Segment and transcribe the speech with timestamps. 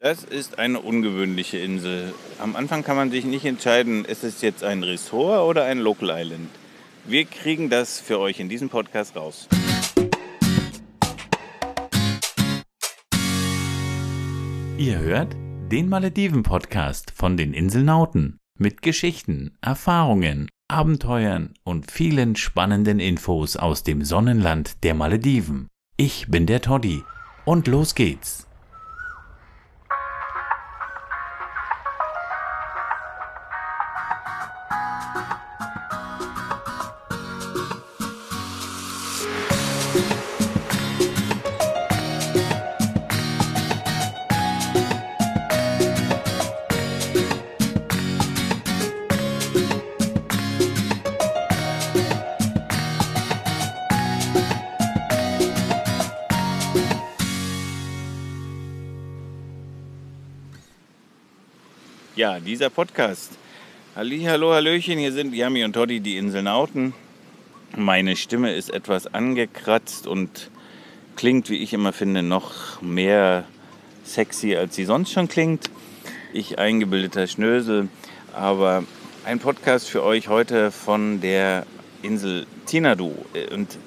[0.00, 2.14] Das ist eine ungewöhnliche Insel.
[2.38, 6.10] Am Anfang kann man sich nicht entscheiden, ist es jetzt ein Ressort oder ein Local
[6.12, 6.50] Island.
[7.04, 9.48] Wir kriegen das für euch in diesem Podcast raus.
[14.78, 15.34] Ihr hört
[15.72, 24.04] den Malediven-Podcast von den Inselnauten mit Geschichten, Erfahrungen, Abenteuern und vielen spannenden Infos aus dem
[24.04, 25.66] Sonnenland der Malediven.
[25.96, 27.02] Ich bin der Toddy
[27.44, 28.47] und los geht's.
[62.18, 63.30] Ja, dieser Podcast.
[63.94, 66.92] Halli, hallo, hallöchen, hier sind Yami und Toddy, die Inselnauten.
[67.76, 70.50] Meine Stimme ist etwas angekratzt und
[71.14, 73.44] klingt, wie ich immer finde, noch mehr
[74.04, 75.70] sexy, als sie sonst schon klingt.
[76.32, 77.88] Ich eingebildeter Schnösel,
[78.34, 78.82] aber
[79.24, 81.66] ein Podcast für euch heute von der
[82.02, 83.14] Insel Tinadu.
[83.54, 83.78] Und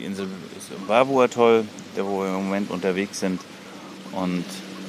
[0.00, 3.38] die Insel ist im Babu Atoll, der wo wir im Moment unterwegs sind.
[4.12, 4.46] Und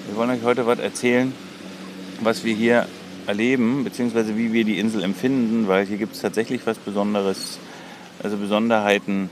[0.07, 1.33] wir wollen euch heute was erzählen
[2.21, 2.87] was wir hier
[3.27, 7.59] erleben, beziehungsweise wie wir die Insel empfinden, weil hier gibt es tatsächlich was Besonderes,
[8.23, 9.29] also Besonderheiten,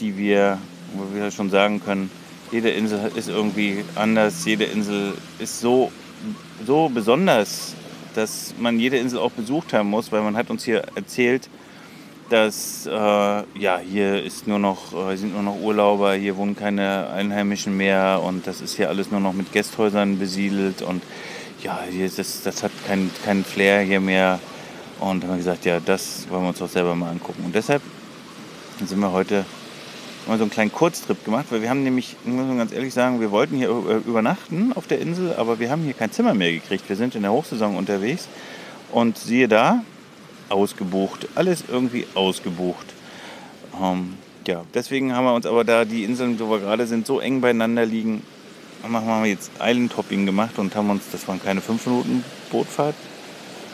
[0.00, 0.58] die wir,
[0.94, 2.10] wo wir schon sagen können,
[2.50, 5.90] jede Insel ist irgendwie anders, jede Insel ist so,
[6.66, 7.74] so besonders,
[8.14, 11.48] dass man jede Insel auch besucht haben muss, weil man hat uns hier erzählt,
[12.30, 17.10] dass äh, ja, hier ist nur noch, äh, sind nur noch Urlauber, hier wohnen keine
[17.10, 21.02] Einheimischen mehr und das ist hier alles nur noch mit Gästhäusern besiedelt und
[21.64, 21.80] ja,
[22.16, 24.38] das, das hat keinen kein Flair hier mehr.
[25.00, 27.42] Und haben wir gesagt, ja, das wollen wir uns doch selber mal angucken.
[27.44, 27.82] Und deshalb
[28.84, 29.44] sind wir heute
[30.26, 33.20] mal so einen kleinen Kurztrip gemacht, weil wir haben nämlich, muss man ganz ehrlich sagen,
[33.20, 36.88] wir wollten hier übernachten auf der Insel, aber wir haben hier kein Zimmer mehr gekriegt.
[36.88, 38.28] Wir sind in der Hochsaison unterwegs
[38.92, 39.82] und siehe da,
[40.48, 41.28] ausgebucht.
[41.34, 42.86] Alles irgendwie ausgebucht.
[43.82, 44.14] Ähm,
[44.46, 47.40] ja, deswegen haben wir uns aber da die Inseln, wo wir gerade sind, so eng
[47.40, 48.22] beieinander liegen,
[48.92, 52.94] haben wir jetzt Island Hopping gemacht und haben uns, das waren keine 5 Minuten Bootfahrt,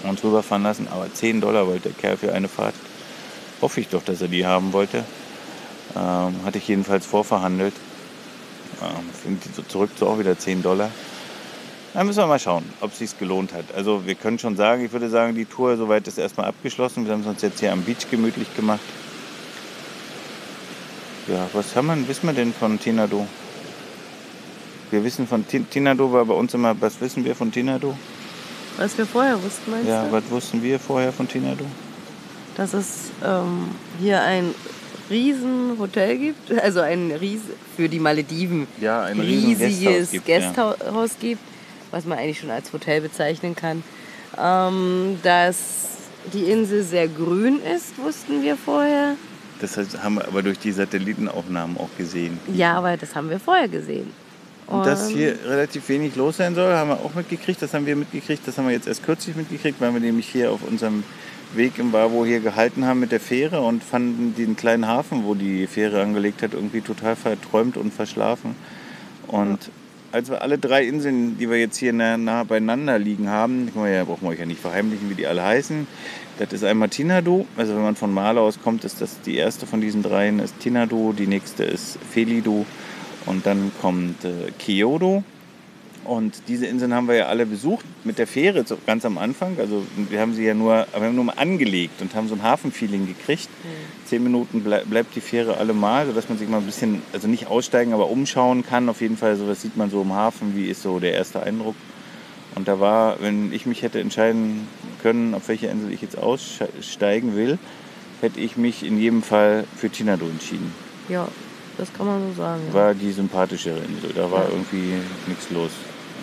[0.04, 2.74] uns rüberfahren lassen, aber 10 Dollar wollte der Kerl für eine Fahrt.
[3.60, 5.04] Hoffe ich doch, dass er die haben wollte.
[5.96, 7.74] Ähm, hatte ich jedenfalls vorverhandelt.
[8.80, 9.38] Ähm,
[9.68, 10.90] zurück zu auch wieder 10 Dollar.
[11.92, 13.64] Da müssen wir mal schauen, ob es sich gelohnt hat.
[13.74, 17.04] Also wir können schon sagen, ich würde sagen, die Tour soweit ist erstmal abgeschlossen.
[17.04, 18.80] Wir haben es uns jetzt hier am Beach gemütlich gemacht.
[21.26, 23.26] Ja, was haben wir, wissen wir denn von Tinado?
[24.90, 27.96] Wir wissen von Tinado war bei uns immer, was wissen wir von Tinado?
[28.76, 30.06] Was wir vorher wussten, meinst ja, du?
[30.06, 31.64] Ja, was wussten wir vorher von Tinado?
[32.56, 33.68] Dass es ähm,
[34.00, 34.54] hier ein
[35.08, 37.42] Riesenhotel gibt, also ein Ries
[37.76, 41.06] für die Malediven ja, ein riesiges gibt, Gasthaus ja.
[41.20, 41.42] gibt,
[41.90, 43.84] was man eigentlich schon als Hotel bezeichnen kann.
[44.38, 45.98] Ähm, dass
[46.32, 49.16] die Insel sehr grün ist, wussten wir vorher.
[49.60, 52.38] Das haben wir aber durch die Satellitenaufnahmen auch gesehen.
[52.52, 54.10] Ja, aber das haben wir vorher gesehen.
[54.70, 57.60] Und dass hier relativ wenig los sein soll, haben wir auch mitgekriegt.
[57.60, 58.46] Das haben wir mitgekriegt.
[58.46, 61.02] Das haben wir jetzt erst kürzlich mitgekriegt, weil wir nämlich hier auf unserem
[61.54, 65.34] Weg im Bavo hier gehalten haben mit der Fähre und fanden den kleinen Hafen, wo
[65.34, 68.54] die Fähre angelegt hat, irgendwie total verträumt und verschlafen.
[69.26, 69.70] Und
[70.12, 74.04] als wir alle drei Inseln, die wir jetzt hier nah, beieinander liegen haben, wir ja,
[74.04, 75.88] brauchen wir euch ja nicht verheimlichen, wie die alle heißen.
[76.38, 79.66] Das ist einmal Tinadu, also wenn man von Male aus kommt, ist das die erste
[79.66, 82.64] von diesen dreien, ist Tinadu, die nächste ist Felidu
[83.26, 85.24] und dann kommt äh, Kyoto.
[86.04, 89.58] Und diese Inseln haben wir ja alle besucht mit der Fähre ganz am Anfang.
[89.58, 92.42] Also wir haben sie ja nur, wir haben nur mal angelegt und haben so ein
[92.42, 93.48] Hafenfeeling gekriegt.
[93.62, 94.06] Mhm.
[94.06, 97.48] Zehn Minuten bleib, bleibt die Fähre allemal, sodass man sich mal ein bisschen, also nicht
[97.48, 98.88] aussteigen, aber umschauen kann.
[98.88, 101.42] Auf jeden Fall, so was sieht man so im Hafen, wie ist so der erste
[101.42, 101.76] Eindruck.
[102.54, 104.66] Und da war, wenn ich mich hätte entscheiden
[105.02, 107.58] können, auf welche Insel ich jetzt aussteigen will,
[108.20, 110.74] hätte ich mich in jedem Fall für Tinado entschieden.
[111.08, 111.28] Ja,
[111.80, 112.62] das kann man so sagen.
[112.68, 112.74] Ja.
[112.74, 114.12] War die sympathischere Insel.
[114.14, 114.50] Da war ja.
[114.50, 114.94] irgendwie
[115.26, 115.70] nichts los.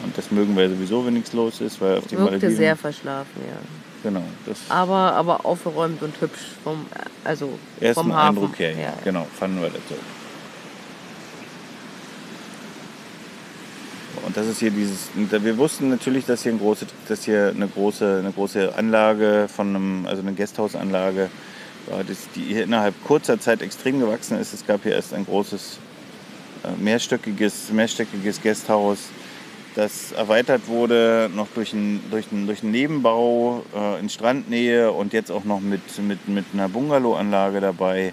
[0.03, 2.75] Und das mögen wir sowieso, wenn nichts los ist, weil auf die Wirkte Malediven, sehr
[2.75, 3.57] verschlafen, ja.
[4.03, 4.23] Genau.
[4.69, 6.85] aber, aber aufgeräumt und hübsch vom,
[7.23, 8.37] also Ersten vom Hafen.
[8.37, 8.93] Eindruck her, ja.
[9.03, 9.95] Genau, fanden wir das so.
[14.23, 17.67] Und das ist hier dieses, wir wussten natürlich, dass hier, ein große, dass hier eine,
[17.67, 21.29] große, eine große Anlage von einem, also eine Gasthausanlage
[22.35, 24.53] die hier innerhalb kurzer Zeit extrem gewachsen ist.
[24.53, 25.79] Es gab hier erst ein großes
[26.63, 29.09] äh, mehrstöckiges, mehrstöckiges Gasthaus,
[29.75, 35.13] das erweitert wurde, noch durch einen, durch einen, durch einen Nebenbau äh, in Strandnähe und
[35.13, 38.11] jetzt auch noch mit, mit, mit einer Bungalow-Anlage dabei.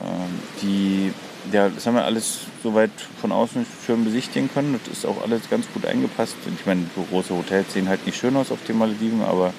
[0.00, 1.12] Ähm, die,
[1.50, 2.90] ja, das haben wir alles soweit
[3.20, 4.78] von außen schön besichtigen können.
[4.84, 6.36] Das ist auch alles ganz gut eingepasst.
[6.58, 9.54] Ich meine, so große Hotels sehen halt nicht schön aus auf den Malediven, aber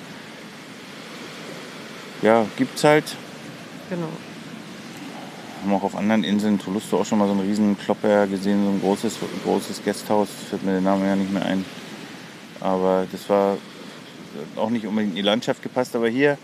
[2.22, 3.06] ja, gibt's halt.
[3.90, 4.08] Genau.
[5.64, 8.69] Haben auch auf anderen Inseln, Toulouse auch schon mal so einen riesen Klopper gesehen, so
[8.69, 11.66] ein großes, großes Gasthaus, fällt mir der Name ja nicht mehr ein.
[12.60, 13.58] Aber das war
[14.56, 16.38] auch nicht unbedingt in die Landschaft gepasst, aber hier,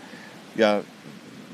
[0.56, 0.80] ja,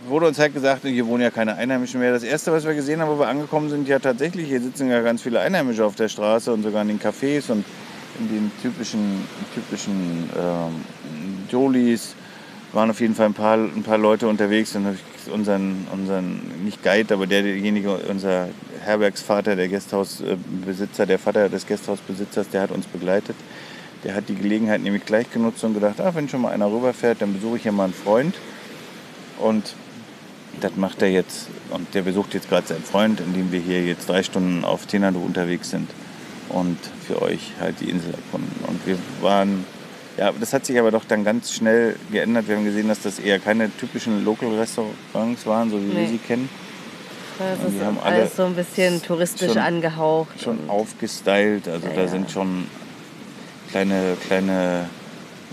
[0.06, 2.12] wurde uns halt gesagt, hier wohnen ja keine Einheimischen mehr.
[2.12, 5.00] Das erste, was wir gesehen haben, wo wir angekommen sind, ja tatsächlich, hier sitzen ja
[5.02, 7.64] ganz viele Einheimische auf der Straße und sogar in den Cafés und
[8.19, 9.25] in den typischen,
[9.55, 10.84] typischen ähm,
[11.50, 12.14] Jolies
[12.72, 14.72] waren auf jeden Fall ein paar, ein paar Leute unterwegs.
[14.72, 18.49] Dann habe ich unseren, unseren, nicht Guide, aber derjenige, unser
[18.84, 23.37] Herbergsvater, der Gasthausbesitzer, der Vater des Gasthausbesitzers, der hat uns begleitet.
[24.05, 27.20] Der hat die Gelegenheit nämlich gleich genutzt und gedacht, ah, wenn schon mal einer rüberfährt,
[27.20, 28.34] dann besuche ich hier mal einen Freund.
[29.38, 29.75] Und
[30.61, 31.49] das macht er jetzt.
[31.70, 35.19] Und der besucht jetzt gerade seinen Freund, indem wir hier jetzt drei Stunden auf Tenado
[35.19, 35.90] unterwegs sind
[36.49, 38.64] und für euch halt die Insel erkunden.
[38.67, 39.64] Und wir waren
[40.20, 42.46] ja, das hat sich aber doch dann ganz schnell geändert.
[42.46, 46.00] Wir haben gesehen, dass das eher keine typischen Local-Restaurants waren, so wie nee.
[46.02, 46.50] wir sie kennen.
[47.38, 50.38] Das ist haben alles so ein bisschen touristisch schon, angehaucht.
[50.38, 51.67] Schon aufgestylt.
[51.67, 52.08] Also ja, da ja.
[52.08, 52.67] sind schon
[53.70, 54.90] kleine, kleine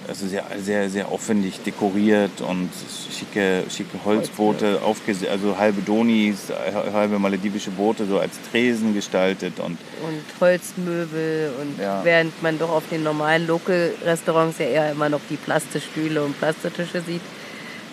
[0.08, 2.70] also sehr, sehr, sehr aufwendig dekoriert und
[3.12, 6.52] schicke, schicke Holzboote, aufges also halbe Donis,
[6.94, 9.60] halbe maledivische Boote so als Tresen gestaltet.
[9.60, 9.78] Und,
[10.08, 12.04] und Holzmöbel und ja.
[12.04, 17.02] während man doch auf den normalen Local-Restaurants ja eher immer noch die Plastikstühle und Plastiktische
[17.02, 17.22] sieht,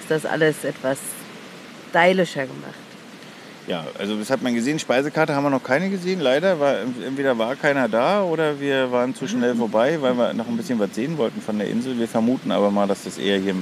[0.00, 0.98] ist das alles etwas
[1.90, 2.83] stylischer gemacht.
[3.66, 4.78] Ja, also das hat man gesehen.
[4.78, 6.60] Speisekarte haben wir noch keine gesehen, leider.
[6.60, 10.56] War, entweder war keiner da oder wir waren zu schnell vorbei, weil wir noch ein
[10.56, 11.98] bisschen was sehen wollten von der Insel.
[11.98, 13.54] Wir vermuten aber mal, dass das eher hier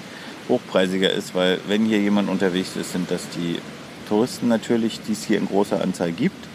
[0.48, 3.60] hochpreisiger ist, weil wenn hier jemand unterwegs ist, sind das die
[4.08, 6.48] Touristen natürlich, die es hier in großer Anzahl gibt.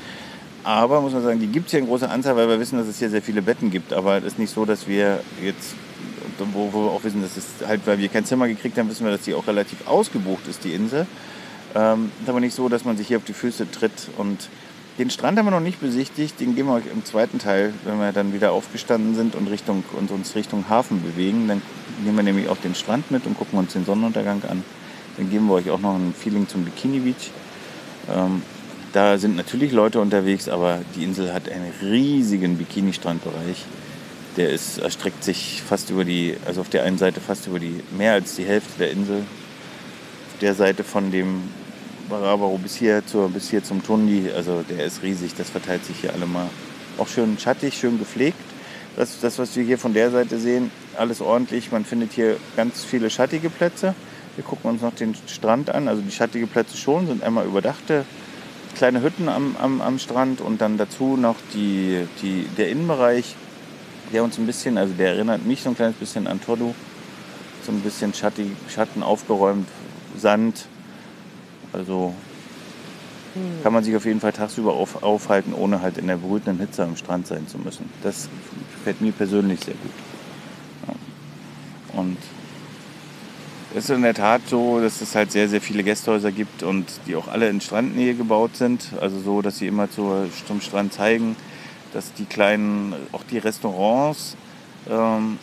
[0.65, 2.87] Aber muss man sagen, die gibt es hier in großer Anzahl, weil wir wissen, dass
[2.87, 3.93] es hier sehr viele Betten gibt.
[3.93, 5.75] Aber es ist nicht so, dass wir jetzt,
[6.37, 9.05] wo, wo wir auch wissen, dass es halt, weil wir kein Zimmer gekriegt haben, wissen
[9.05, 11.07] wir, dass die auch relativ ausgebucht ist, die Insel.
[11.77, 14.09] Ähm, ist aber nicht so, dass man sich hier auf die Füße tritt.
[14.17, 14.49] Und
[14.97, 16.39] den Strand haben wir noch nicht besichtigt.
[16.39, 19.83] Den gehen wir euch im zweiten Teil, wenn wir dann wieder aufgestanden sind und, Richtung,
[19.95, 21.47] und uns Richtung Hafen bewegen.
[21.47, 21.61] Dann
[22.03, 24.63] nehmen wir nämlich auch den Strand mit und gucken uns den Sonnenuntergang an.
[25.17, 27.31] Dann geben wir euch auch noch ein Feeling zum Bikini Beach.
[28.11, 28.41] Ähm,
[28.93, 33.65] da sind natürlich Leute unterwegs, aber die Insel hat einen riesigen Bikini-Strandbereich.
[34.37, 37.81] Der ist, erstreckt sich fast über die, also auf der einen Seite fast über die,
[37.95, 39.23] mehr als die Hälfte der Insel
[40.41, 41.43] der Seite von dem
[42.09, 46.01] Barabaro bis hier, zur, bis hier zum Tundi, also der ist riesig, das verteilt sich
[46.01, 46.49] hier alle mal.
[46.97, 48.37] Auch schön schattig, schön gepflegt.
[48.95, 51.71] Das, das, was wir hier von der Seite sehen, alles ordentlich.
[51.71, 53.93] Man findet hier ganz viele schattige Plätze.
[54.35, 55.87] Wir gucken uns noch den Strand an.
[55.87, 58.05] Also die schattigen Plätze schon, sind einmal überdachte
[58.77, 63.35] kleine Hütten am, am, am Strand und dann dazu noch die, die, der Innenbereich,
[64.13, 66.73] der uns ein bisschen, also der erinnert mich so ein kleines bisschen an Tordu.
[67.65, 69.67] So ein bisschen schattig, Schatten aufgeräumt,
[70.17, 70.67] Sand.
[71.77, 72.13] Also
[73.33, 73.63] hm.
[73.63, 76.83] kann man sich auf jeden Fall tagsüber auf, aufhalten, ohne halt in der brütenden Hitze
[76.83, 77.89] am Strand sein zu müssen.
[78.01, 78.29] Das
[78.73, 79.91] gefällt mir persönlich sehr gut.
[80.87, 81.99] Ja.
[81.99, 82.17] Und
[83.75, 86.85] es ist in der Tat so, dass es halt sehr, sehr viele Gästhäuser gibt und
[87.05, 88.93] die auch alle in Strandnähe gebaut sind.
[88.99, 91.35] Also so, dass sie immer zur, zum Strand zeigen,
[91.93, 94.35] dass die kleinen, auch die Restaurants
[94.89, 95.37] ähm,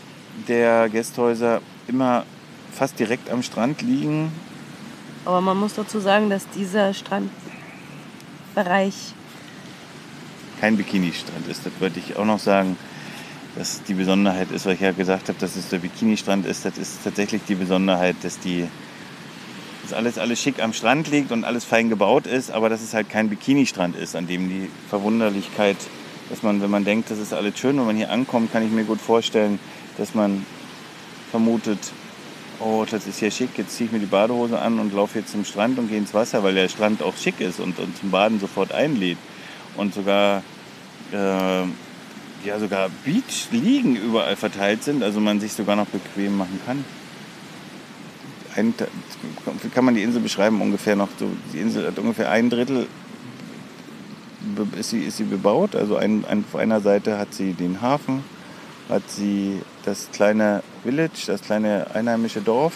[0.49, 2.25] der Gästhäuser immer
[2.73, 4.33] fast direkt am Strand liegen
[5.25, 9.15] aber man muss dazu sagen, dass dieser Strandbereich
[10.61, 11.67] kein Bikini-Strand ist.
[11.67, 12.77] Das würde ich auch noch sagen,
[13.57, 16.65] dass die Besonderheit ist, weil ich ja gesagt habe, dass es der Bikini-Strand ist.
[16.65, 18.69] Das ist tatsächlich die Besonderheit, dass die
[19.83, 22.95] dass alles, alles schick am Strand liegt und alles fein gebaut ist, aber dass es
[22.95, 25.77] halt kein Bikini-Strand ist, an dem die Verwunderlichkeit,
[26.31, 28.73] dass man, wenn man denkt, das ist alles schön, wenn man hier ankommt, kann ich
[28.73, 29.59] mir gut vorstellen,
[29.99, 30.47] dass man
[31.31, 31.79] vermutet,
[32.61, 35.33] oh, das ist ja schick, jetzt ziehe ich mir die Badehose an und laufe jetzt
[35.33, 38.11] zum Strand und gehe ins Wasser, weil der Strand auch schick ist und, und zum
[38.11, 39.19] Baden sofort einlädt.
[39.77, 40.43] Und sogar,
[41.13, 41.63] äh,
[42.47, 46.85] ja, sogar Beach-Liegen überall verteilt sind, also man sich sogar noch bequem machen kann.
[48.57, 48.75] Ein,
[49.75, 50.61] kann man die Insel beschreiben?
[50.61, 52.87] Ungefähr noch so, die Insel hat ungefähr ein Drittel
[54.79, 55.75] ist sie, ist sie bebaut.
[55.75, 58.25] Also ein, ein, auf einer Seite hat sie den Hafen,
[58.89, 62.75] hat sie das kleine Village, das kleine einheimische Dorf,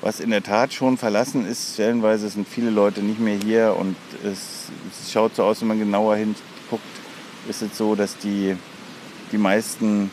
[0.00, 1.74] was in der Tat schon verlassen ist.
[1.74, 4.70] Stellenweise sind viele Leute nicht mehr hier und es,
[5.02, 6.82] es schaut so aus, wenn man genauer hinguckt,
[7.48, 8.56] ist es so, dass die,
[9.32, 10.10] die meisten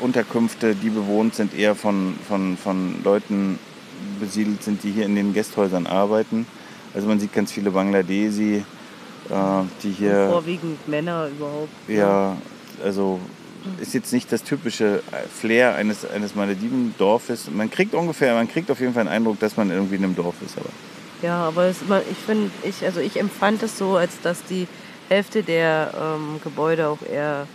[0.00, 3.58] Unterkünfte, die bewohnt sind, eher von, von, von Leuten
[4.18, 6.46] besiedelt sind, die hier in den Gästhäusern arbeiten.
[6.94, 8.64] Also man sieht ganz viele Bangladesi,
[9.28, 9.34] äh,
[9.82, 10.28] die hier...
[10.30, 11.68] Vorwiegend Männer überhaupt.
[11.88, 12.36] Ja,
[12.82, 13.20] also
[13.80, 15.02] ist jetzt nicht das typische
[15.32, 17.50] Flair eines, eines Malediven-Dorfes.
[17.50, 20.16] Man kriegt ungefähr, man kriegt auf jeden Fall einen Eindruck, dass man irgendwie in einem
[20.16, 20.58] Dorf ist.
[20.58, 20.70] Aber
[21.22, 21.78] ja, aber es,
[22.10, 24.66] ich finde, ich, also ich empfand es so, als dass die
[25.08, 27.46] Hälfte der ähm, Gebäude auch eher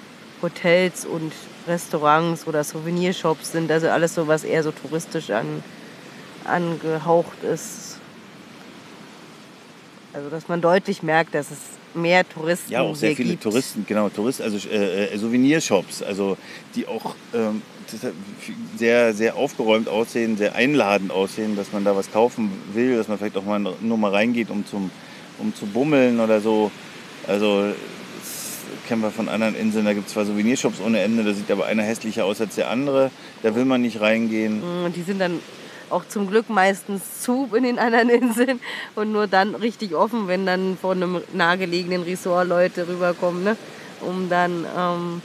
[0.41, 1.31] Hotels und
[1.67, 3.71] Restaurants oder Souvenirshops sind.
[3.71, 5.63] Also alles so, was eher so touristisch an,
[6.43, 7.97] angehaucht ist.
[10.13, 11.57] Also dass man deutlich merkt, dass es
[11.95, 13.43] mehr Touristen Ja, auch sehr viele gibt.
[13.43, 16.37] Touristen, genau, Touristen, also äh, äh, Souvenirshops, also
[16.75, 17.61] die auch ähm,
[18.77, 23.17] sehr, sehr aufgeräumt aussehen, sehr einladend aussehen, dass man da was kaufen will, dass man
[23.17, 24.91] vielleicht auch mal nur mal reingeht, um, zum,
[25.37, 26.71] um zu bummeln oder so.
[27.27, 27.75] Also das
[28.87, 31.65] kennen wir von anderen Inseln, da gibt es zwar Souvenirshops ohne Ende, da sieht aber
[31.65, 33.11] einer hässlicher aus als der andere,
[33.43, 34.61] da will man nicht reingehen.
[34.61, 35.39] Und mm, die sind dann
[35.95, 38.59] auch zum Glück meistens zu in den anderen Inseln
[38.95, 43.57] und nur dann richtig offen, wenn dann von einem nahegelegenen Resort Leute rüberkommen, ne?
[44.01, 45.21] um dann ähm,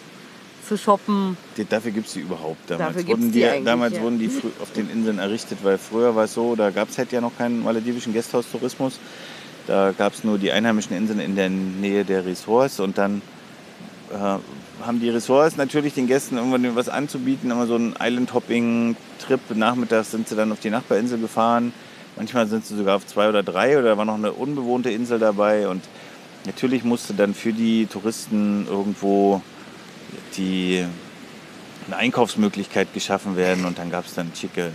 [0.67, 1.37] zu shoppen.
[1.57, 2.71] Die, dafür gibt es die überhaupt.
[2.71, 4.03] Damals, Dafür wurden, die, die damals ja.
[4.03, 4.31] wurden die
[4.63, 7.37] auf den Inseln errichtet, weil früher war es so, da gab es halt ja noch
[7.37, 9.01] keinen maledivischen Gästhaustourismus.
[9.67, 13.21] Da gab es nur die einheimischen Inseln in der Nähe der Resorts und dann
[14.13, 19.41] haben die Resorts natürlich den Gästen irgendwann was anzubieten, immer so ein Island-Hopping-Trip.
[19.55, 21.73] Nachmittags sind sie dann auf die Nachbarinsel gefahren.
[22.17, 25.69] Manchmal sind sie sogar auf zwei oder drei oder war noch eine unbewohnte Insel dabei.
[25.69, 25.83] Und
[26.45, 29.43] natürlich musste dann für die Touristen irgendwo
[30.37, 30.85] die,
[31.87, 33.65] eine Einkaufsmöglichkeit geschaffen werden.
[33.65, 34.73] Und dann gab es dann schicke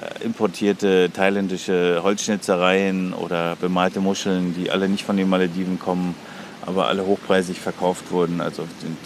[0.00, 6.14] äh, importierte thailändische Holzschnitzereien oder bemalte Muscheln, die alle nicht von den Malediven kommen,
[6.68, 8.40] aber alle hochpreisig verkauft wurden.
[8.40, 8.98] Also sind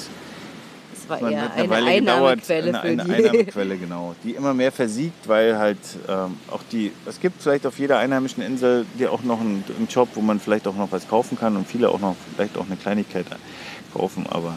[0.95, 3.13] Das war eher eine Einnahmequelle gedauert, eine, eine die.
[3.13, 4.15] Einnahmequelle, genau.
[4.25, 5.79] Die immer mehr versiegt, weil halt
[6.09, 9.89] ähm, auch die, es gibt vielleicht auf jeder einheimischen Insel die auch noch einen, einen
[9.89, 12.67] Job, wo man vielleicht auch noch was kaufen kann und viele auch noch vielleicht auch
[12.67, 13.27] eine Kleinigkeit
[13.95, 14.55] kaufen, aber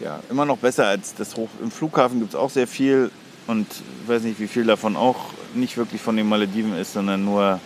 [0.00, 1.48] ja, immer noch besser als das Hoch.
[1.60, 3.10] Im Flughafen gibt es auch sehr viel
[3.48, 3.66] und
[4.02, 5.16] ich weiß nicht, wie viel davon auch
[5.54, 7.58] nicht wirklich von den Malediven ist, sondern nur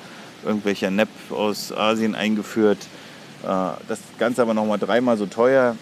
[0.45, 2.79] irgendwelcher Nepp aus Asien eingeführt.
[3.43, 3.47] Äh,
[3.89, 5.77] Das Ganze aber nochmal dreimal so teuer.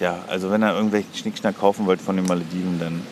[0.00, 3.02] Ja, also wenn ihr irgendwelchen Schnickschnack kaufen wollt von den Malediven, dann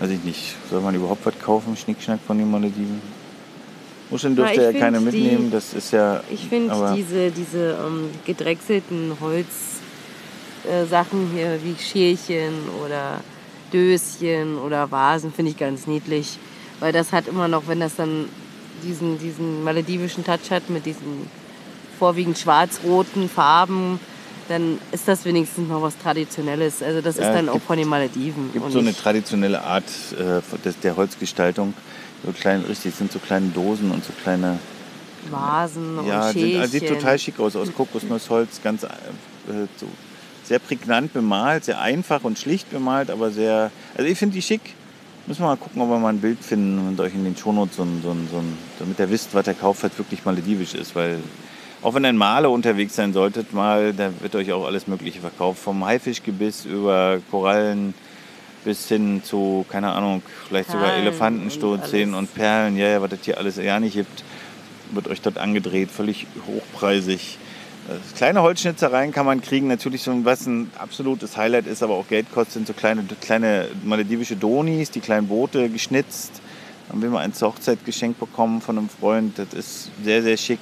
[0.00, 3.00] weiß ich nicht, soll man überhaupt was kaufen, Schnickschnack von den Malediven?
[4.10, 6.22] Muscheln dürfte ja find keine die- mitnehmen, das ist ja.
[6.30, 13.20] Ich finde diese, diese ähm, gedrechselten Holzsachen äh, hier wie Schälchen oder
[13.72, 16.38] Döschen oder Vasen finde ich ganz niedlich.
[16.80, 18.28] Weil das hat immer noch, wenn das dann
[18.82, 21.28] diesen, diesen maledivischen Touch hat mit diesen
[21.98, 23.98] vorwiegend schwarz-roten Farben,
[24.48, 26.82] dann ist das wenigstens noch was Traditionelles.
[26.82, 28.50] Also das Ja, ist es dann auch gibt- von den Malediven.
[28.52, 29.84] gibt und so eine traditionelle Art
[30.18, 31.74] äh, des- der Holzgestaltung.
[32.24, 34.58] So klein, richtig, sind so kleine Dosen und so kleine.
[35.30, 36.60] Vasen Ja, und sind, Schälchen.
[36.60, 38.88] also sieht total schick aus, aus Kokosnussholz, ganz äh,
[39.76, 39.86] so
[40.44, 43.70] sehr prägnant bemalt, sehr einfach und schlicht bemalt, aber sehr.
[43.96, 44.60] Also ich finde die schick.
[45.26, 47.76] Müssen wir mal gucken, ob wir mal ein Bild finden und euch in den Shownotes
[47.76, 50.72] so ein, so ein, so ein, damit ihr wisst, was der Kauf halt wirklich maledivisch
[50.74, 51.18] ist, weil
[51.82, 55.20] auch wenn ihr in Male unterwegs sein solltet, mal, da wird euch auch alles Mögliche
[55.20, 55.60] verkauft.
[55.60, 57.94] Vom Haifischgebiss über Korallen
[58.64, 62.76] bis hin zu, keine Ahnung, vielleicht sogar Perlen Elefantenstoßzähnen und und Perlen.
[62.76, 64.24] Ja, ja, was es hier alles gar nicht gibt,
[64.90, 67.38] wird euch dort angedreht, völlig hochpreisig.
[67.86, 72.06] Das kleine Holzschnitzereien kann man kriegen, natürlich so was ein absolutes Highlight ist, aber auch
[72.06, 76.42] Geld kostet, sind so kleine, kleine maledivische Donis, die kleinen Boote geschnitzt.
[76.90, 79.38] Haben wir mal ein zur Hochzeit geschenkt bekommen von einem Freund.
[79.38, 80.60] Das ist sehr, sehr schick.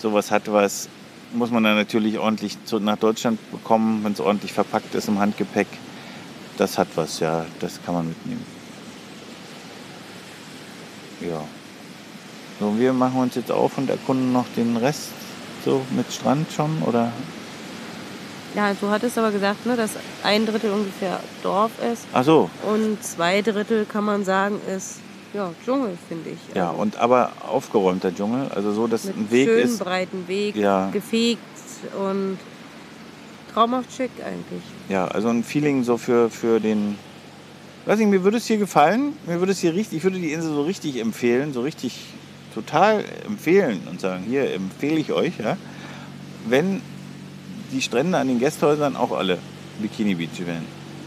[0.00, 0.88] Sowas hat was.
[1.32, 5.68] Muss man dann natürlich ordentlich nach Deutschland bekommen, wenn es ordentlich verpackt ist im Handgepäck.
[6.56, 7.46] Das hat was, ja.
[7.60, 8.44] Das kann man mitnehmen.
[11.20, 11.40] Ja.
[12.58, 15.10] So, wir machen uns jetzt auf und erkunden noch den Rest
[15.64, 17.12] so mit Strand schon, oder?
[18.54, 19.92] Ja, du hattest aber gesagt, ne, dass
[20.24, 25.00] ein Drittel ungefähr Dorf ist Ach so, und zwei Drittel kann man sagen ist
[25.34, 26.56] ja Dschungel, finde ich.
[26.56, 29.78] ja, und aber aufgeräumter Dschungel, also so, dass mit ein Weg schönen ist.
[29.78, 30.90] breiten Weg, Ja.
[30.90, 31.38] gefegt
[31.98, 32.38] und
[33.52, 34.62] traumhaft schick eigentlich.
[34.88, 36.96] Ja, also ein Feeling so für, für den.
[37.86, 39.14] Weiß nicht, mir würde es hier gefallen.
[39.26, 41.98] Mir würde es hier richtig, ich würde die Insel so richtig empfehlen, so richtig
[42.54, 45.56] total empfehlen und sagen, hier empfehle ich euch, ja,
[46.48, 46.82] wenn
[47.72, 49.38] die Strände an den Gästhäusern auch alle
[49.80, 50.64] Bikini Beach wären,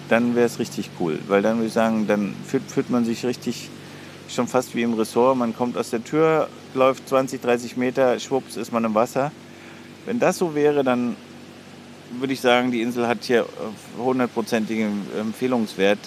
[0.09, 1.19] dann wäre es richtig cool.
[1.27, 3.69] Weil dann würde ich sagen, dann fühlt, fühlt man sich richtig
[4.33, 5.37] schon fast wie im Ressort.
[5.37, 9.31] Man kommt aus der Tür, läuft 20, 30 Meter, schwupps, ist man im Wasser.
[10.05, 11.15] Wenn das so wäre, dann
[12.19, 15.99] würde ich sagen, die Insel hat hier äh, hundertprozentigen Empfehlungswert.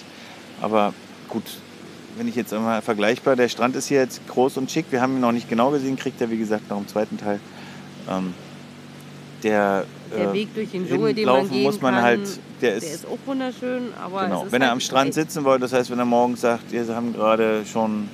[0.61, 0.93] Aber
[1.29, 1.43] gut,
[2.17, 4.85] wenn ich jetzt einmal vergleichbar, der Strand ist hier jetzt groß und schick.
[4.91, 7.39] Wir haben ihn noch nicht genau gesehen, kriegt er wie gesagt noch im zweiten Teil.
[8.09, 8.33] Ähm,
[9.43, 12.75] der, Der äh, Weg durch den Dschungel, den man gehen muss man kann, halt, der
[12.75, 14.45] ist, der ist auch wunderschön, aber genau.
[14.49, 17.13] wenn er halt am Strand sitzen wollt, das heißt, wenn er morgens sagt, wir haben
[17.13, 18.09] gerade schon,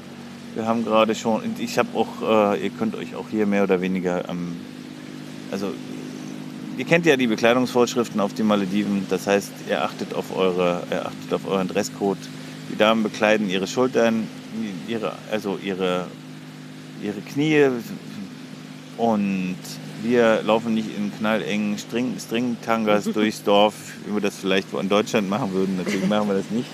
[0.56, 3.82] wir haben gerade schon, ich habe auch, äh, ihr könnt euch auch hier mehr oder
[3.82, 4.56] weniger am,
[5.52, 5.72] also
[6.78, 11.06] ihr kennt ja die Bekleidungsvorschriften auf den Malediven, das heißt, ihr achtet auf eure, ihr
[11.06, 12.18] achtet auf euren Dresscode.
[12.72, 14.28] Die Damen bekleiden ihre Schultern,
[14.88, 16.08] ihre, also ihre,
[17.04, 17.68] ihre Knie
[18.98, 19.58] und
[20.04, 23.74] wir laufen nicht in knallengen String, String-Tangas durchs Dorf,
[24.06, 25.78] wie wir das vielleicht in Deutschland machen würden.
[25.78, 26.68] Natürlich machen wir das nicht.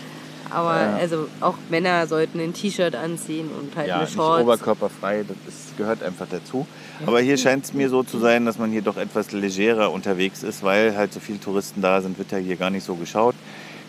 [0.51, 0.95] Aber Ja.
[0.95, 4.41] also auch Männer sollten ein T-Shirt anziehen und halt Ja, eine nicht Shorts.
[4.41, 6.65] oberkörperfrei, das ist, gehört einfach dazu.
[7.05, 10.41] Aber hier scheint es mir so zu sein, dass man hier doch etwas legerer unterwegs
[10.41, 13.35] ist, weil halt so viele Touristen da sind, wird ja hier gar nicht so geschaut.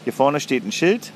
[0.04, 1.12] Hier vorne steht ein Schild,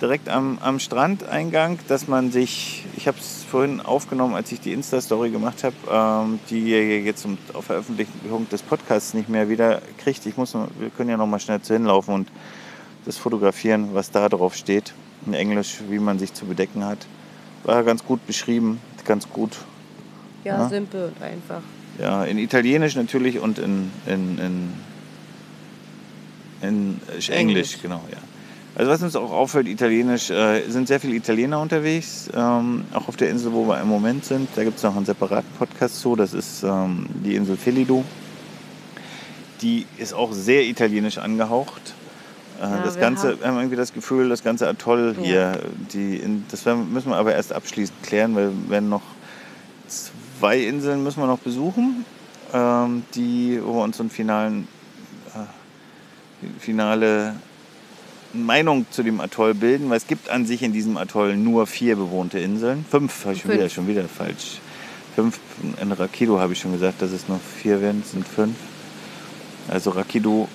[0.00, 4.72] direkt am, am Strandeingang, dass man sich, ich habe es vorhin aufgenommen, als ich die
[4.72, 9.82] Insta-Story gemacht habe, ähm, die ihr jetzt zum- auf Veröffentlichung des Podcasts nicht mehr wieder
[9.98, 10.24] kriegt.
[10.26, 12.28] Ich muss, wir können ja noch mal schnell zu hinlaufen und
[13.06, 14.92] das fotografieren, was da drauf steht,
[15.26, 16.98] in Englisch, wie man sich zu bedecken hat.
[17.64, 19.56] War ganz gut beschrieben, ganz gut.
[20.44, 20.68] ja, Ja.
[20.68, 21.60] simpel und einfach.
[21.98, 24.72] Ja, in Italienisch natürlich und in, in, in,
[26.62, 26.68] in
[27.08, 27.78] Englisch, Englisch.
[27.82, 28.16] genau, ja.
[28.76, 33.16] Also was uns auch auffällt, Italienisch, äh, sind sehr viele Italiener unterwegs, ähm, auch auf
[33.16, 34.48] der Insel, wo wir im Moment sind.
[34.54, 38.04] Da gibt es noch einen separaten Podcast zu, das ist ähm, die Insel Felido.
[39.60, 41.94] Die ist auch sehr italienisch angehaucht.
[42.60, 45.24] Äh, Ja, das wir Ganze, haben- irgendwie das Gefühl, das ganze Atoll Ja.
[45.24, 45.58] hier,
[45.92, 49.02] die, in, das müssen wir aber erst abschließend klären, weil wir werden noch
[49.88, 52.04] zwei Inseln müssen wir noch besuchen,
[52.54, 54.68] ähm, die, wo wir uns so einen finalen,
[55.34, 57.34] äh, finale
[58.32, 61.96] Meinung zu dem Atoll bilden, weil es gibt an sich in diesem Atoll nur vier
[61.96, 62.84] bewohnte Inseln.
[62.88, 64.60] Fünf, habe ich schon wieder, schon wieder falsch.
[65.14, 65.38] Fünf,
[65.80, 68.54] in Rakido habe ich schon gesagt, dass es noch vier werden, es sind fünf.
[69.68, 70.48] Also Rakido,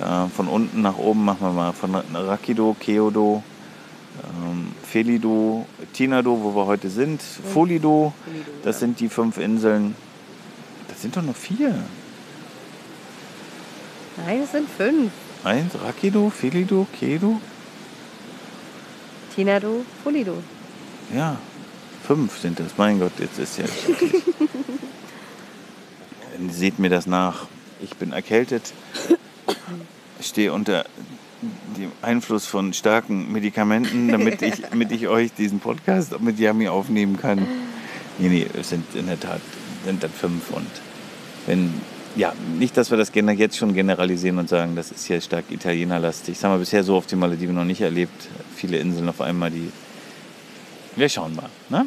[0.00, 1.72] äh, von unten nach oben machen wir mal.
[1.72, 3.42] Von Rakido, Keodo,
[4.22, 8.12] ähm, Felido, Tinado, wo wir heute sind, Folido,
[8.62, 9.94] das sind die fünf Inseln.
[10.88, 11.74] Das sind doch noch vier.
[14.26, 15.10] Nein, es sind fünf.
[15.44, 17.40] Eins, Rakido, Felido, Kedo.
[19.34, 20.42] Tinado, Polido.
[21.14, 21.36] Ja,
[22.06, 22.76] fünf sind das.
[22.76, 23.64] Mein Gott, jetzt ist ja.
[26.50, 27.46] Seht mir das nach.
[27.82, 28.74] Ich bin erkältet,
[30.20, 30.84] stehe unter
[31.76, 37.18] dem Einfluss von starken Medikamenten, damit ich, damit ich euch diesen Podcast mit Yami aufnehmen
[37.18, 37.46] kann.
[38.18, 39.40] Nee, nee, es sind in der Tat
[39.84, 40.50] sind das fünf.
[40.50, 40.70] Und
[41.46, 41.80] wenn,
[42.16, 46.34] ja, nicht, dass wir das jetzt schon generalisieren und sagen, das ist hier stark italienerlastig.
[46.34, 48.28] Das haben wir bisher so auf den Malediven noch nicht erlebt.
[48.56, 49.70] Viele Inseln auf einmal, die
[50.96, 51.48] wir schauen mal.
[51.68, 51.86] Ne?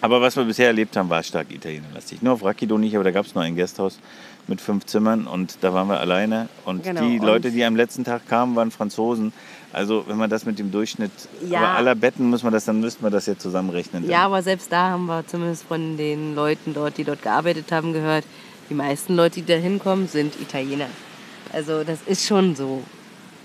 [0.00, 2.20] Aber was wir bisher erlebt haben, war stark italienerlastig.
[2.20, 3.98] Nur auf Rakido nicht, aber da gab es nur ein Gasthaus
[4.46, 6.48] mit fünf Zimmern und da waren wir alleine.
[6.66, 9.32] Und Genau, die Leute, die am letzten Tag kamen, waren Franzosen.
[9.72, 11.10] Also wenn man das mit dem Durchschnitt
[11.48, 11.60] Ja.
[11.60, 14.08] aber aller Betten muss man das, dann müsste man das jetzt zusammenrechnen.
[14.08, 17.94] Ja, aber selbst da haben wir zumindest von den Leuten dort, die dort gearbeitet haben,
[17.94, 18.24] gehört,
[18.68, 20.88] die meisten Leute, die da hinkommen, sind Italiener.
[21.52, 22.82] Also das ist schon so.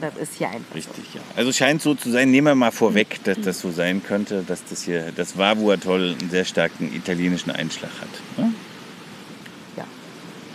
[0.01, 0.75] Das ist hier einfach.
[0.75, 1.21] Richtig, ja.
[1.35, 4.63] Also scheint so zu sein, nehmen wir mal vorweg, dass das so sein könnte, dass
[4.63, 8.09] das hier, das Vavu Atoll einen sehr starken italienischen Einschlag hat.
[8.37, 8.53] Ne?
[9.75, 9.83] Ja.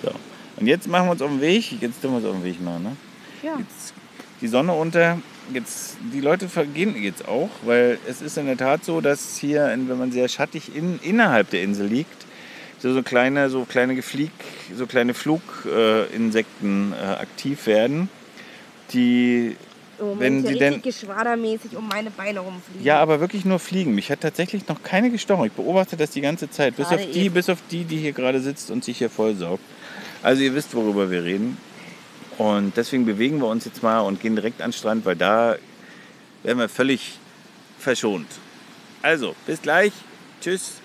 [0.02, 0.12] So.
[0.56, 1.72] Und jetzt machen wir uns auf den Weg.
[1.78, 2.84] Jetzt tun wir uns auf den Weg machen.
[2.84, 2.96] Ne?
[3.42, 3.58] Ja.
[3.58, 3.92] Jetzt
[4.40, 5.18] die Sonne unter.
[5.52, 9.66] Jetzt, die Leute vergehen jetzt auch, weil es ist in der Tat so, dass hier,
[9.76, 12.24] wenn man sehr schattig in, innerhalb der Insel liegt,
[12.92, 14.32] so, kleine, so kleine Geflieg,
[14.76, 18.08] so kleine Fluginsekten äh, aktiv werden,
[18.92, 19.56] die
[19.98, 22.84] wenn sie denn geschwadermäßig um meine Beine rumfliegen.
[22.84, 23.94] ja, aber wirklich nur fliegen.
[23.94, 25.46] Mich hat tatsächlich noch keine gestochen.
[25.46, 26.76] Ich beobachte das die ganze Zeit.
[26.76, 27.34] Bis auf, die, eben.
[27.34, 29.62] bis auf die, die hier gerade sitzt und sich hier vollsaugt.
[30.22, 31.56] Also ihr wisst, worüber wir reden.
[32.38, 35.56] Und deswegen bewegen wir uns jetzt mal und gehen direkt an den Strand, weil da
[36.42, 37.18] werden wir völlig
[37.78, 38.26] verschont.
[39.02, 39.92] Also, bis gleich.
[40.40, 40.80] Tschüss.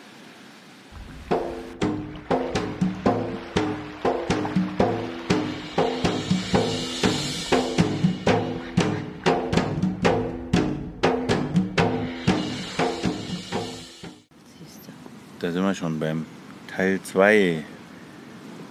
[15.50, 16.28] Da sind wir schon beim
[16.68, 17.64] Teil 2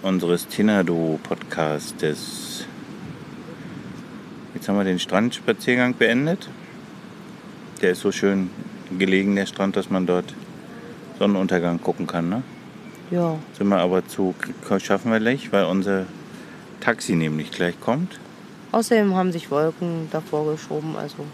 [0.01, 2.65] unseres Tinado-Podcastes.
[4.53, 6.47] Jetzt haben wir den Strandspaziergang beendet.
[7.81, 8.49] Der ist so schön
[8.97, 10.33] gelegen, der Strand, dass man dort
[11.17, 12.29] Sonnenuntergang gucken kann.
[12.29, 12.43] Ne?
[13.11, 13.37] Ja.
[13.57, 14.33] Sind wir aber zu,
[14.77, 16.05] schaffen wir nicht, weil unser
[16.79, 18.21] Taxi nämlich gleich kommt.
[18.71, 21.25] Außerdem haben sich Wolken davor geschoben, also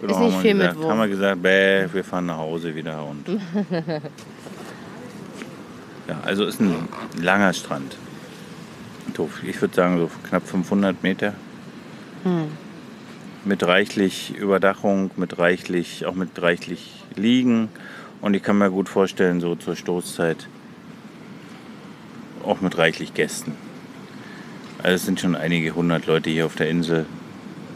[0.00, 0.90] Genau, Ist nicht haben wir viel mit gesagt, Wurm.
[0.90, 3.04] Haben wir gesagt, bäh, wir fahren nach Hause wieder.
[3.04, 3.28] Und
[6.08, 6.88] ja, also ist ein
[7.20, 7.96] langer Strand.
[9.46, 11.34] Ich würde sagen, so knapp 500 Meter.
[12.22, 12.44] Hm.
[13.44, 17.68] Mit reichlich Überdachung, mit reichlich, auch mit reichlich Liegen.
[18.22, 20.48] Und ich kann mir gut vorstellen, so zur Stoßzeit
[22.44, 23.52] auch mit reichlich Gästen.
[24.82, 27.04] Also es sind schon einige hundert Leute hier auf der Insel.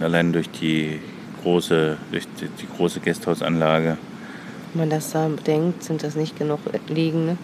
[0.01, 1.01] Allein durch die
[1.45, 3.97] große, durch die, die große Gasthausanlage.
[4.73, 7.27] wenn man das da bedenkt, sind das nicht genug Liegen.
[7.27, 7.37] Ne?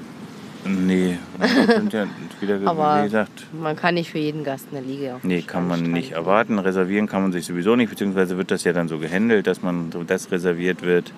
[0.65, 1.19] Nee,
[1.69, 2.07] sind ja
[2.41, 5.67] wieder, Aber wie gesagt, man kann nicht für jeden Gast eine Liege auf nee, kann
[5.67, 6.59] man nicht erwarten.
[6.59, 9.91] Reservieren kann man sich sowieso nicht, beziehungsweise wird das ja dann so gehandelt, dass man
[10.07, 11.13] das reserviert wird,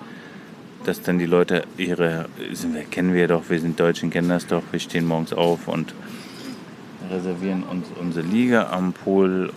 [0.85, 4.63] dass dann die Leute ihre, wir, kennen wir doch, wir sind Deutschen, kennen das doch,
[4.71, 5.93] wir stehen morgens auf und
[7.11, 9.51] reservieren uns unsere Liege am Pool,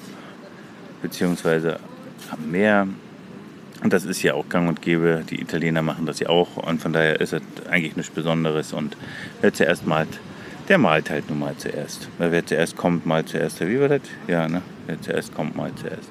[1.01, 1.79] beziehungsweise
[2.31, 2.89] am Meer.
[3.87, 5.23] Und das ist ja auch gang und gäbe.
[5.31, 6.57] Die Italiener machen das ja auch.
[6.57, 8.73] Und von daher ist es eigentlich nichts Besonderes.
[8.73, 8.97] Und
[9.41, 10.09] wer zuerst malt,
[10.69, 12.09] der malt halt nun mal zuerst.
[12.19, 13.61] Wer zuerst kommt, malt zuerst.
[13.61, 14.01] Wie war das?
[14.27, 14.63] Ja, ne?
[14.89, 16.11] Wer zuerst kommt, malt zuerst.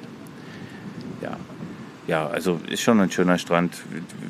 [1.22, 1.36] Ja.
[2.08, 3.76] Ja, also ist schon ein schöner Strand.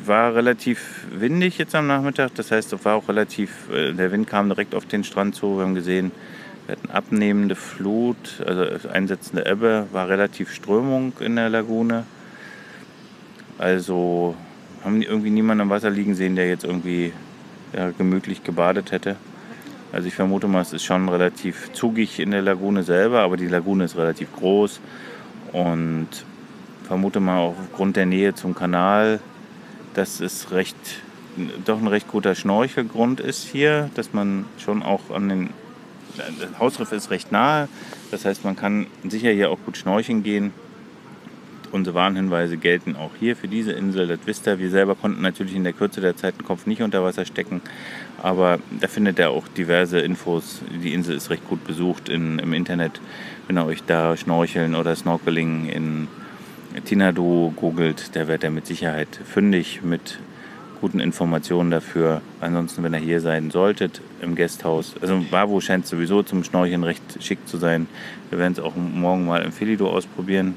[0.04, 2.34] War relativ windig jetzt am Nachmittag.
[2.34, 5.58] Das heißt, es war auch relativ, äh, der Wind kam direkt auf den Strand zu.
[5.58, 6.12] Wir haben gesehen,
[6.66, 12.06] wir hatten abnehmende Flut, also einsetzende Ebbe, war relativ Strömung in der Lagune.
[13.58, 14.36] Also
[14.84, 17.14] haben irgendwie niemanden am Wasser liegen sehen, der jetzt irgendwie
[17.74, 19.16] ja, gemütlich gebadet hätte.
[19.92, 23.48] Also ich vermute mal, es ist schon relativ zugig in der Lagune selber, aber die
[23.48, 24.80] Lagune ist relativ groß
[25.54, 26.08] und
[26.84, 29.20] vermute mal auch aufgrund der Nähe zum Kanal,
[29.94, 30.76] dass es recht,
[31.64, 35.50] doch ein recht guter Schnorchelgrund ist hier, dass man schon auch an den,
[36.18, 37.70] das Hausriff ist recht nahe,
[38.12, 40.52] das heißt man kann sicher hier auch gut schnorcheln gehen
[41.76, 44.08] unsere Warnhinweise gelten auch hier für diese Insel.
[44.08, 44.58] Das wisst ihr.
[44.58, 47.62] Wir selber konnten natürlich in der Kürze der Zeit den Kopf nicht unter Wasser stecken.
[48.24, 50.62] Aber da findet ihr auch diverse Infos.
[50.84, 53.00] Die Insel ist recht gut besucht in, im Internet.
[53.46, 56.08] Wenn ihr euch da Schnorcheln oder Snorkeling in
[56.86, 60.20] Tinadu googelt, da werdet ihr mit Sicherheit fündig mit
[60.82, 62.22] guten Informationen dafür.
[62.42, 64.96] Ansonsten, wenn ihr hier sein solltet, im Gasthaus.
[65.02, 67.88] Also Wavo scheint sowieso zum Schnorcheln recht schick zu sein.
[68.30, 70.56] Wir werden es auch morgen mal im Felido ausprobieren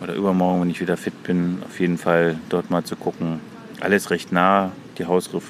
[0.00, 3.40] oder übermorgen, wenn ich wieder fit bin, auf jeden Fall dort mal zu gucken.
[3.80, 4.72] Alles recht nah.
[4.98, 5.44] Die Hausriff,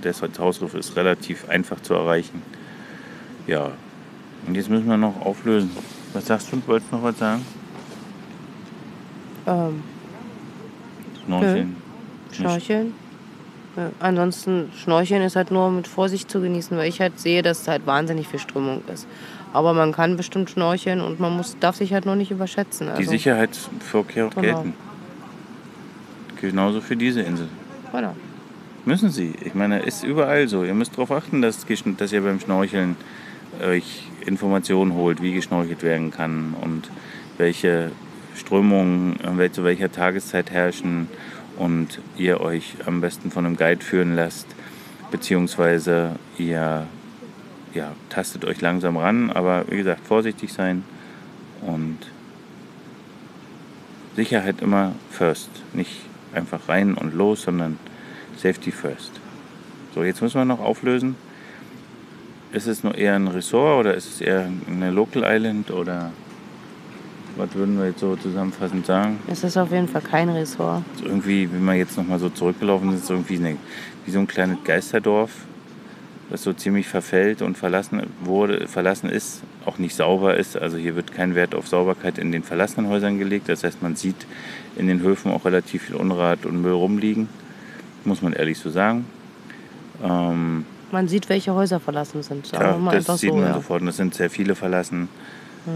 [0.00, 2.42] das Hausriff ist relativ einfach zu erreichen.
[3.46, 3.72] Ja,
[4.46, 5.70] und jetzt müssen wir noch auflösen.
[6.12, 6.62] Was sagst du?
[6.66, 7.44] Wolltest du noch was sagen?
[9.46, 9.82] Ähm,
[11.24, 11.76] Schnorcheln.
[12.32, 12.94] Schnorcheln.
[13.76, 17.68] Ja, ansonsten, Schnorcheln ist halt nur mit Vorsicht zu genießen, weil ich halt sehe, dass
[17.68, 19.06] halt wahnsinnig viel Strömung ist.
[19.52, 22.86] Aber man kann bestimmt schnorcheln und man muss, darf sich halt noch nicht überschätzen.
[22.88, 24.62] Die Also, Sicherheitsvorkehrungen Genau.
[24.62, 24.74] gelten.
[26.40, 27.48] Genauso für diese Insel.
[27.92, 28.10] voilà.
[28.86, 29.34] Müssen Sie.
[29.44, 30.64] Ich meine, ist überall so.
[30.64, 31.66] Ihr müsst darauf achten, dass,
[31.98, 32.96] dass ihr beim Schnorcheln
[33.62, 36.90] euch Informationen holt, wie geschnorchelt werden kann und
[37.36, 37.90] welche
[38.36, 41.08] Strömungen äh, zu welcher Tageszeit herrschen
[41.58, 44.46] und ihr euch am besten von einem Guide führen lasst,
[45.10, 46.86] beziehungsweise ihr
[47.74, 50.84] ja, tastet euch langsam ran, aber wie gesagt, vorsichtig sein
[51.62, 51.98] und
[54.16, 55.50] Sicherheit immer first.
[55.72, 55.92] Nicht
[56.34, 57.78] einfach rein und los, sondern
[58.36, 59.12] Safety first.
[59.94, 61.16] So, jetzt müssen wir noch auflösen.
[62.52, 66.10] Ist es nur eher ein Resort oder ist es eher eine Local Island oder
[67.36, 69.20] was würden wir jetzt so zusammenfassend sagen?
[69.28, 70.82] Es ist auf jeden Fall kein Ressort.
[70.96, 73.56] So irgendwie, wenn wir jetzt nochmal so zurückgelaufen sind, ist irgendwie eine,
[74.04, 75.30] wie so ein kleines Geisterdorf,
[76.30, 80.56] das so ziemlich verfällt und verlassen wurde, verlassen ist, auch nicht sauber ist.
[80.56, 83.48] Also hier wird kein Wert auf Sauberkeit in den verlassenen Häusern gelegt.
[83.48, 84.26] Das heißt, man sieht
[84.76, 87.28] in den Höfen auch relativ viel Unrat und Müll rumliegen,
[88.04, 89.06] muss man ehrlich so sagen.
[90.02, 92.46] Ähm, Man sieht, welche Häuser verlassen sind.
[92.46, 93.36] Sagen ja, das sieht so.
[93.36, 93.54] man ja.
[93.54, 93.82] sofort.
[93.82, 95.08] Und es sind sehr viele verlassen.
[95.64, 95.72] Hm.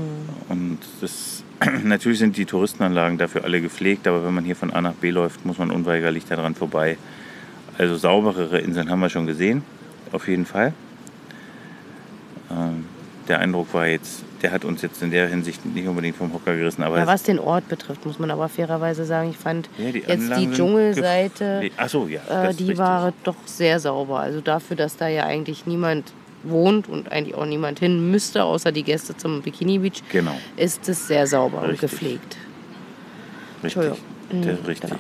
[0.49, 1.43] Und das,
[1.85, 5.11] natürlich sind die Touristenanlagen dafür alle gepflegt, aber wenn man hier von A nach B
[5.11, 6.97] läuft, muss man unweigerlich daran vorbei.
[7.77, 9.65] Also sauberere Inseln haben wir schon gesehen,
[10.13, 10.73] auf jeden Fall.
[12.51, 12.85] Ähm,
[13.29, 16.55] der Eindruck war jetzt, der hat uns jetzt in der Hinsicht nicht unbedingt vom Hocker
[16.57, 19.91] gerissen, aber Ja, was den Ort betrifft, muss man aber fairerweise sagen, ich fand Ja,
[19.91, 21.71] die jetzt die Dschungelseite.
[21.77, 24.21] Ach so, ja, äh, die war doch sehr sauber.
[24.21, 26.13] Also dafür, dass da ja eigentlich niemand
[26.43, 30.87] wohnt und eigentlich auch niemand hin müsste, außer die Gäste zum Bikini Beach, Genau, ist
[30.89, 31.71] es sehr sauber Richtig.
[31.73, 32.37] und gepflegt.
[33.63, 33.93] richtig.
[34.31, 34.91] Mhm, richtig.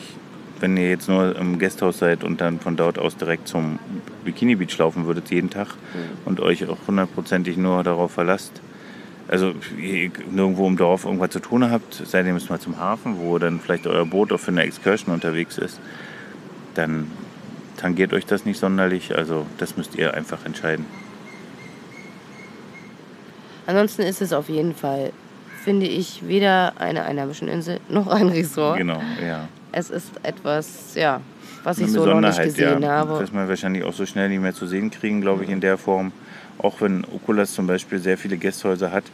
[0.60, 3.78] Wenn ihr jetzt nur im Gasthaus seid und dann von dort aus direkt zum
[4.24, 5.98] Bikini Beach laufen würdet jeden Tag Mhm.
[6.26, 8.60] und euch auch hundertprozentig nur darauf verlasst,
[9.26, 13.18] also ihr nirgendwo im Dorf irgendwas zu tun habt, seid ihr müsst mal zum Hafen,
[13.18, 15.80] wo dann vielleicht euer Boot auch für eine Excursion unterwegs ist,
[16.74, 17.10] dann
[17.76, 19.16] tangiert euch das nicht sonderlich.
[19.16, 20.86] Also das müsst ihr einfach entscheiden.
[23.66, 25.12] Ansonsten ist es auf jeden Fall,
[25.62, 28.78] finde ich, weder eine einheimische Insel noch ein Resort.
[28.78, 29.48] Genau, ja.
[29.76, 31.20] Es ist etwas, ja,
[31.64, 32.90] was ich so noch nicht gesehen ja.
[32.90, 33.18] habe.
[33.18, 35.78] Das wir wahrscheinlich auch so schnell nicht mehr zu sehen kriegen, glaube ich, in der
[35.78, 36.12] Form.
[36.58, 39.04] Auch wenn Okulas zum Beispiel sehr viele Gästhäuser hat,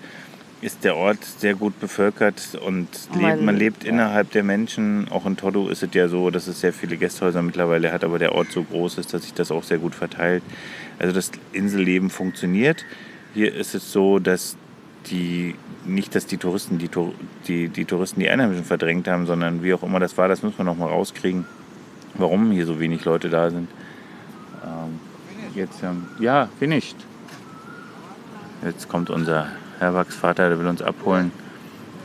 [0.61, 3.91] ist der Ort sehr gut bevölkert und lebt, Man- man lebt ja.
[3.91, 5.09] innerhalb der Menschen.
[5.11, 8.19] Auch in Todo ist es ja so, dass es sehr viele Gästhäuser mittlerweile hat, aber
[8.19, 10.43] der Ort so groß ist, dass sich das auch sehr gut verteilt.
[10.99, 12.85] Also das Inselleben funktioniert.
[13.33, 14.57] Hier ist es so, dass
[15.07, 15.55] die
[15.95, 16.91] nicht, dass die Touristen die,
[17.47, 20.59] die, die Touristen die Einheimischen verdrängt haben, sondern wie auch immer das war, das müssen
[20.59, 21.45] wir noch mal rauskriegen,
[22.15, 23.69] warum hier so wenig Leute da sind.
[24.65, 25.01] Ähm,
[25.55, 26.97] jetzt, ähm, ja, finished.
[28.65, 29.49] Jetzt kommt unser
[29.79, 31.33] Herwachsvater, der will uns abholen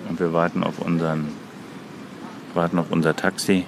[0.09, 1.27] und wir warten auf unseren,
[2.53, 3.65] warten auf unser Taxi.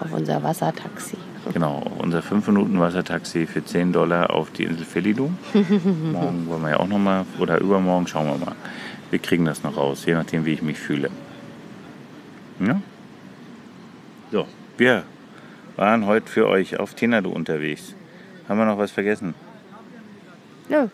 [0.00, 1.18] Auf unser Wassertaxi.
[1.52, 5.30] Genau, unser 5 Minuten Wassertaxi für 10 Dollar auf die Insel Felidu.
[5.54, 8.54] Morgen wollen wir ja auch noch mal, oder übermorgen, schauen wir mal.
[9.10, 11.10] Wir kriegen das noch raus, je nachdem, wie ich mich fühle.
[12.60, 12.80] Ja?
[14.30, 15.02] So, wir
[15.76, 17.94] waren heute für euch auf Tenadu unterwegs.
[18.48, 19.34] Haben wir noch was vergessen?
[20.68, 20.86] Nö.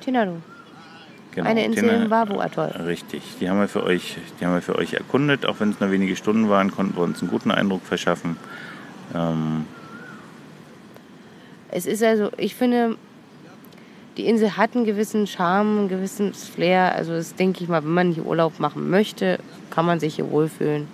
[0.00, 0.42] Tinadu.
[1.34, 2.66] Genau, Eine Insel Tena- im Wabu-Atoll.
[2.86, 5.46] Richtig, die haben, wir für euch, die haben wir für euch erkundet.
[5.46, 8.36] Auch wenn es nur wenige Stunden waren, konnten wir uns einen guten Eindruck verschaffen.
[9.14, 9.64] Ähm,
[11.70, 12.96] Es ist also, ich finde,
[14.16, 16.94] die Insel hat einen gewissen Charme, einen gewissen Flair.
[16.94, 19.38] Also das denke ich mal, wenn man hier Urlaub machen möchte,
[19.70, 20.88] kann man sich hier wohlfühlen.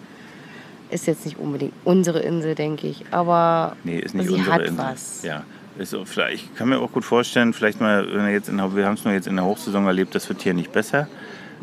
[0.91, 4.61] Ist jetzt nicht unbedingt unsere Insel, denke ich, aber Nee, ist nicht sie unsere hat
[4.63, 4.79] Insel.
[4.79, 5.23] was.
[5.23, 5.45] Ja.
[5.77, 5.93] Ist
[6.33, 9.13] ich kann mir auch gut vorstellen, vielleicht mal, wenn jetzt in, wir haben es nur
[9.13, 11.09] jetzt in der Hochsaison erlebt, das wird hier nicht besser.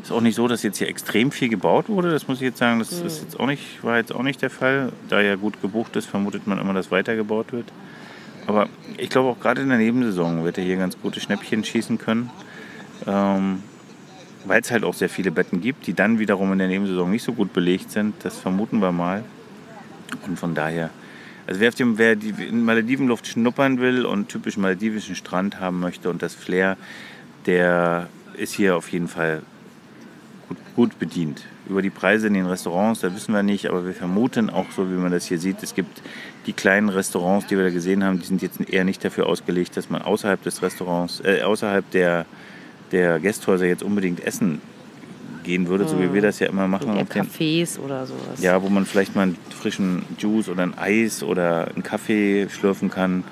[0.02, 2.12] Ist auch nicht so, dass jetzt hier extrem viel gebaut wurde.
[2.12, 3.08] Das muss ich jetzt sagen, das Hm.
[3.08, 4.92] ist jetzt auch nicht, war jetzt auch nicht der Fall.
[5.10, 7.72] Da ja gut gebucht ist, vermutet man immer, dass weiter gebaut wird.
[8.48, 11.98] Aber ich glaube auch gerade in der Nebensaison wird er hier ganz gute Schnäppchen schießen
[11.98, 12.32] können.
[13.06, 13.62] Ähm,
[14.46, 17.24] weil es halt auch sehr viele Betten gibt, die dann wiederum in der Nebensaison nicht
[17.24, 18.16] so gut belegt sind.
[18.24, 19.24] Das vermuten wir mal.
[20.28, 20.90] Und von daher,
[21.48, 25.80] also wer, auf dem, wer die in Maledivenluft schnuppern will und typisch maledivischen Strand haben
[25.80, 26.78] möchte und das Flair,
[27.46, 29.44] der ist hier auf jeden Fall
[30.76, 31.44] gut, bedient.
[31.68, 34.90] Über die Preise in den Restaurants, da wissen wir nicht, aber wir vermuten auch so,
[34.90, 36.02] wie man das hier sieht, es gibt
[36.46, 39.78] die kleinen Restaurants, die wir da gesehen haben, die sind jetzt eher nicht dafür ausgelegt,
[39.78, 42.26] dass man außerhalb des Restaurants, äh, außerhalb der,
[42.92, 44.62] der Gästhäuser jetzt unbedingt essen
[45.44, 46.90] gehen würde, so wie wir das ja immer machen.
[46.92, 48.42] Auf den, Cafés oder sowas.
[48.42, 52.90] ja, wo man vielleicht mal einen frischen Juice oder ein Eis oder einen Kaffee schlürfen
[52.90, 53.24] kann.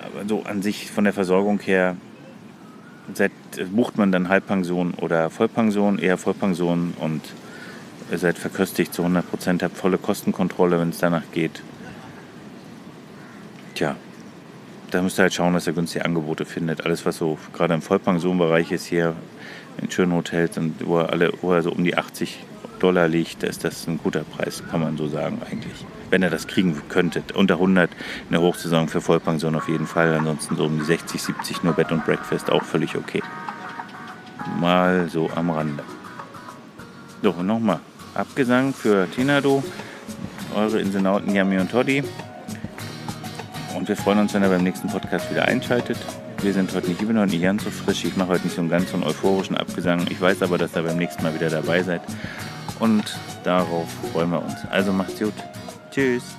[0.00, 1.96] Aber so an sich von der Versorgung her
[3.14, 3.32] seid,
[3.70, 7.22] bucht man dann Halbpension oder Vollpension, eher Vollpension und
[8.10, 11.62] ihr seid verköstigt zu 100 Prozent, habt volle Kostenkontrolle, wenn es danach geht.
[13.74, 13.96] Tja,
[14.90, 16.84] da müsst ihr halt schauen, dass ihr günstige Angebote findet.
[16.84, 19.14] Alles, was so gerade im Vollpensionbereich ist hier
[19.80, 22.40] in schönen Hotels und wo er, alle, wo er so um die 80
[22.78, 25.84] Dollar liegt, da ist das ein guter Preis, kann man so sagen eigentlich.
[26.10, 27.32] Wenn ihr das kriegen könntet.
[27.32, 30.14] Unter 100 in der Hochsaison für Vollpension auf jeden Fall.
[30.14, 33.22] Ansonsten so um die 60, 70 nur Bett und Breakfast auch völlig okay.
[34.60, 35.82] Mal so am Rande.
[37.22, 37.80] So, nochmal.
[38.14, 39.62] Abgesang für Tinado,
[40.54, 42.02] eure Inselnauten Yami und Toddy.
[43.76, 45.98] Und wir freuen uns, wenn ihr beim nächsten Podcast wieder einschaltet.
[46.40, 48.04] Wir sind heute nicht, ich bin heute nicht ganz so frisch.
[48.04, 50.06] Ich mache heute nicht so einen ganz so einen euphorischen Abgesang.
[50.08, 52.00] Ich weiß aber, dass ihr beim nächsten Mal wieder dabei seid.
[52.78, 54.54] Und darauf freuen wir uns.
[54.70, 55.34] Also macht's gut.
[55.98, 56.36] Tschüss.